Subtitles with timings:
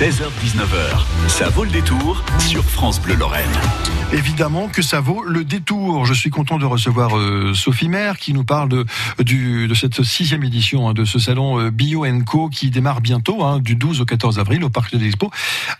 [0.00, 3.44] 16h-19h, ça vaut le détour sur France Bleu Lorraine.
[4.12, 6.04] Évidemment que ça vaut le détour.
[6.04, 8.86] Je suis content de recevoir euh, Sophie Maire qui nous parle de,
[9.20, 13.44] du, de cette sixième édition hein, de ce salon euh, Bio Co qui démarre bientôt,
[13.44, 15.30] hein, du 12 au 14 avril au Parc de l'Expo,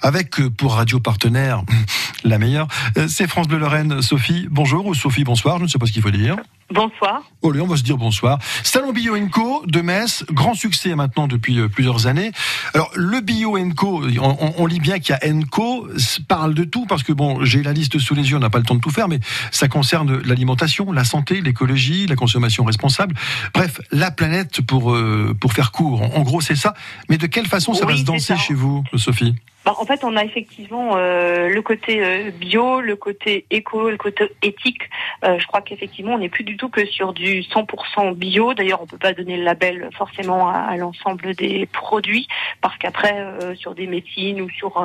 [0.02, 1.64] avec euh, pour radio partenaire
[2.24, 2.68] la meilleure,
[3.08, 4.02] c'est France Bleu Lorraine.
[4.02, 6.36] Sophie, bonjour ou Sophie, bonsoir, je ne sais pas ce qu'il faut dire.
[6.70, 7.22] Bonsoir.
[7.42, 8.38] Oh, on va se dire bonsoir.
[8.62, 12.30] Salon Bio Co de Metz, grand succès maintenant depuis plusieurs années.
[12.74, 15.88] Alors le Bio Co, on, on, lit bien qu'il y a Co,
[16.28, 18.58] parle de tout parce que bon, j'ai la liste sous les yeux, on n'a pas
[18.58, 23.14] le temps de tout faire, mais ça concerne l'alimentation, la santé, l'écologie, la consommation responsable.
[23.54, 26.02] Bref, la planète pour euh, pour faire court.
[26.02, 26.74] En, gros, c'est ça.
[27.08, 29.34] Mais de quelle façon ça va se danser chez vous, Sophie?
[29.64, 33.98] Bah, en fait, on a effectivement euh, le côté euh, bio, le côté éco, le
[33.98, 34.88] côté éthique.
[35.22, 38.54] Euh, je crois qu'effectivement, on n'est plus du tout que sur du 100% bio.
[38.54, 42.26] D'ailleurs, on peut pas donner le label forcément à, l'ensemble des produits,
[42.62, 43.22] parce qu'après,
[43.56, 44.82] sur des médecines ou sur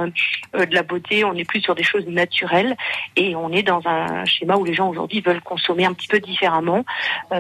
[0.54, 2.76] de la beauté, on n'est plus sur des choses naturelles
[3.16, 6.20] et on est dans un schéma où les gens aujourd'hui veulent consommer un petit peu
[6.20, 6.84] différemment.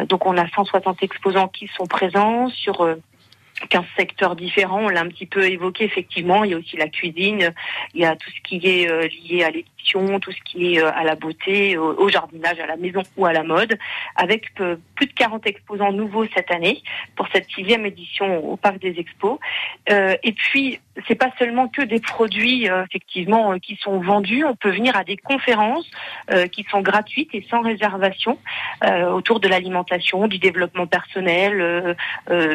[0.08, 2.95] donc, on a 160 exposants qui sont présents sur
[3.70, 4.86] 15 secteurs différents.
[4.86, 6.44] On l'a un petit peu évoqué effectivement.
[6.44, 7.53] Il y a aussi la cuisine,
[7.94, 10.84] il y a tout ce qui est euh, lié à l'édition, tout ce qui est
[10.84, 13.78] euh, à la beauté, au jardinage, à la maison ou à la mode,
[14.16, 16.81] avec euh, plus de 40 exposants nouveaux cette année
[17.16, 19.39] pour cette sixième édition au Parc des Expos.
[19.90, 24.45] et puis c'est pas seulement que des produits effectivement qui sont vendus.
[24.45, 25.90] On peut venir à des conférences
[26.52, 28.38] qui sont gratuites et sans réservation
[29.12, 31.95] autour de l'alimentation, du développement personnel,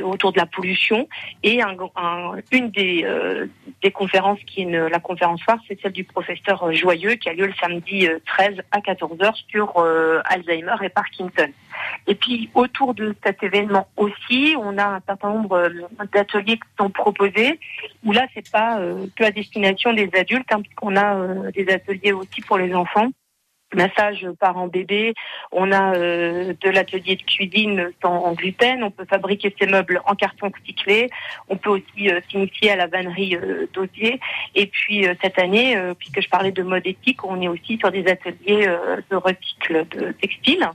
[0.02, 0.89] autour de la pollution
[1.42, 1.60] et
[2.52, 3.46] une des, euh,
[3.82, 7.32] des conférences qui est la conférence phare, c'est celle du professeur euh, Joyeux qui a
[7.32, 9.78] lieu le samedi 13 euh, à 14h sur
[10.24, 11.48] Alzheimer et Parkinson.
[12.06, 15.70] Et puis autour de cet événement aussi, on a un certain nombre
[16.12, 17.58] d'ateliers qui sont proposés
[18.04, 18.80] où là c'est pas
[19.16, 23.10] que à destination des adultes, hein, puisqu'on a des ateliers aussi pour les enfants
[23.74, 25.14] massage parent-bébé,
[25.52, 30.14] on a euh, de l'atelier de cuisine sans gluten, on peut fabriquer ses meubles en
[30.14, 31.08] carton recyclé,
[31.48, 33.66] on peut aussi euh, s'initier à la vannerie euh.
[34.54, 38.06] Et puis cette année, puisque je parlais de mode éthique, on est aussi sur des
[38.06, 38.66] ateliers
[39.10, 40.68] de recycle de textiles.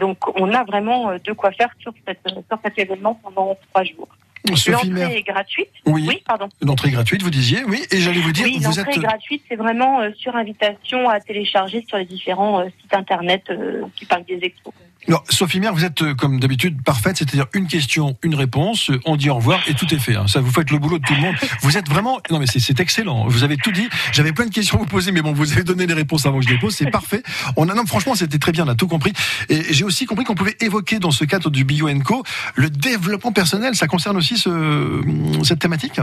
[0.00, 4.08] donc on a vraiment de quoi faire sur cet événement pendant trois jours.
[4.48, 5.68] L'entrée est gratuite.
[5.84, 6.22] Oui.
[6.26, 6.48] pardon.
[6.62, 7.82] L'entrée gratuite, vous disiez, oui.
[7.90, 8.86] Et j'allais vous dire, oui, vous êtes.
[8.86, 13.50] L'entrée gratuite, c'est vraiment sur invitation à télécharger sur les différents sites internet
[13.96, 14.74] qui parlent des expos.
[15.08, 19.14] Alors, Sophie Mère, vous êtes euh, comme d'habitude parfaite, c'est-à-dire une question, une réponse, on
[19.16, 20.16] dit au revoir et tout est fait.
[20.16, 20.26] Hein.
[20.26, 21.34] Ça, vous faites le boulot de tout le monde.
[21.62, 23.26] Vous êtes vraiment, non mais c'est excellent.
[23.26, 23.88] Vous avez tout dit.
[24.12, 26.38] J'avais plein de questions à vous poser, mais bon, vous avez donné les réponses avant
[26.38, 26.74] que je les pose.
[26.74, 27.22] C'est parfait.
[27.56, 28.66] On a, non, franchement, c'était très bien.
[28.66, 29.12] On a tout compris.
[29.48, 32.22] Et j'ai aussi compris qu'on pouvait évoquer dans ce cadre du Bio Co
[32.54, 33.74] le développement personnel.
[33.74, 35.02] Ça concerne aussi ce,
[35.44, 36.00] cette thématique.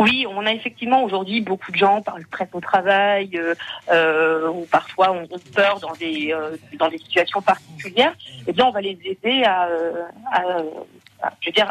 [0.00, 3.54] Oui, on a effectivement aujourd'hui beaucoup de gens par le au travail euh,
[3.92, 8.14] euh, ou parfois ont peur dans des euh, dans des situations particulières.
[8.46, 9.68] Eh bien, on va les aider à,
[11.40, 11.70] je veux dire,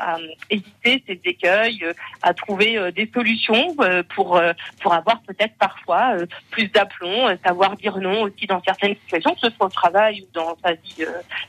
[0.51, 1.83] éviter ces écueils,
[2.21, 3.75] à trouver des solutions
[4.13, 4.39] pour
[4.81, 6.13] pour avoir peut-être parfois
[6.51, 10.27] plus d'aplomb, savoir dire non aussi dans certaines situations, que ce soit au travail ou
[10.33, 11.05] dans sa vie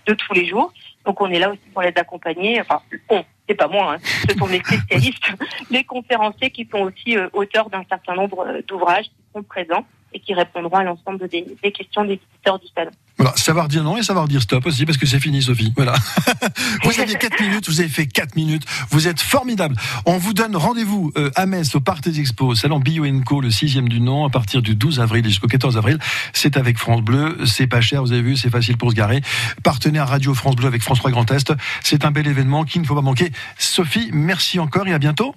[0.07, 0.73] de tous les jours.
[1.11, 2.61] Donc, on est là aussi pour les accompagner.
[2.61, 3.99] Enfin, on, c'est pas moi, hein.
[4.29, 5.25] ce sont les spécialistes,
[5.71, 9.85] les conférenciers qui sont aussi euh, auteurs d'un certain nombre euh, d'ouvrages qui sont présents
[10.13, 12.91] et qui répondront à l'ensemble des, questions des visiteurs du salon.
[13.17, 15.73] Voilà, savoir dire non et savoir dire stop aussi, parce que c'est fini, Sophie.
[15.77, 15.95] Voilà.
[16.85, 19.77] vous aviez 4 minutes, vous avez fait 4 minutes, vous êtes formidable.
[20.07, 23.51] On vous donne rendez-vous euh, à Metz, au Parc des Expos, salon Bio Co, le
[23.51, 25.99] sixième du nom, à partir du 12 avril jusqu'au 14 avril.
[26.33, 29.21] C'est avec France Bleu, c'est pas cher, vous avez vu, c'est facile pour se garer.
[29.63, 31.53] Partenaire Radio France Bleu avec France 3 Grand Est.
[31.83, 33.31] C'est un bel événement qu'il ne faut pas manquer.
[33.59, 35.35] Sophie, merci encore et à bientôt.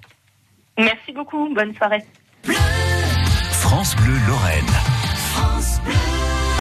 [0.78, 2.02] Merci beaucoup, bonne soirée.
[3.74, 4.93] France Bleu Lorraine.